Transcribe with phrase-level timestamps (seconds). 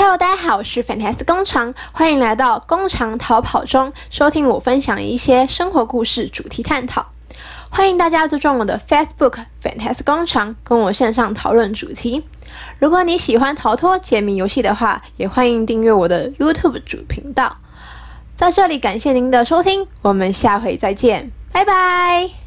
[0.00, 7.04] Hello，大家好，我是 Fantastic 工厂，欢迎来到工厂逃跑中，收听我分享一些生活故事主题探讨。
[7.68, 12.24] 欢迎大家注重我的 Facebook Fantastic 工厂，跟我线上讨论主题。
[12.78, 17.58] 如果你喜欢逃脱解谜游戏的话，也欢迎订阅我的 YouTube 主频道。
[18.34, 22.39] 在这里感谢您的收听，我们下回再见，拜拜。